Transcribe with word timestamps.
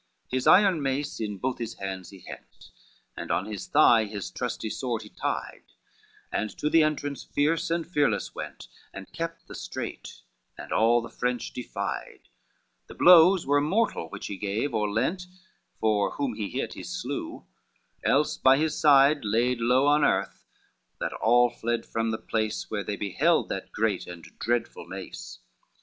XLII 0.31 0.35
His 0.35 0.47
iron 0.47 0.81
mace 0.81 1.19
in 1.19 1.37
both 1.37 1.59
his 1.59 1.75
hands 1.75 2.09
he 2.09 2.21
hent, 2.21 2.71
And 3.15 3.29
on 3.29 3.45
his 3.45 3.67
thigh 3.67 4.05
his 4.05 4.31
trusty 4.31 4.71
sword 4.71 5.03
he 5.03 5.09
tied, 5.09 5.61
And 6.31 6.49
to 6.57 6.71
the 6.71 6.81
entrance 6.81 7.23
fierce 7.23 7.69
and 7.69 7.85
fearless 7.87 8.33
went, 8.33 8.67
And 8.95 9.13
kept 9.13 9.47
the 9.47 9.53
strait, 9.53 10.23
and 10.57 10.71
all 10.71 11.03
the 11.03 11.11
French 11.11 11.53
defied: 11.53 12.21
The 12.87 12.95
blows 12.95 13.45
were 13.45 13.61
mortal 13.61 14.09
which 14.09 14.25
he 14.25 14.37
gave 14.37 14.73
or 14.73 14.89
lent, 14.89 15.27
For 15.79 16.13
whom 16.13 16.33
he 16.33 16.49
hit 16.49 16.73
he 16.73 16.81
slew, 16.81 17.45
else 18.03 18.37
by 18.37 18.57
his 18.57 18.75
side 18.79 19.23
Laid 19.23 19.59
low 19.61 19.85
on 19.85 20.03
earth, 20.03 20.47
that 20.99 21.13
all 21.13 21.51
fled 21.51 21.85
from 21.85 22.09
the 22.09 22.17
place 22.17 22.71
Where 22.71 22.83
they 22.83 22.95
beheld 22.95 23.49
that 23.49 23.71
great 23.71 24.07
and 24.07 24.23
dreadful 24.39 24.87
mace. 24.87 25.37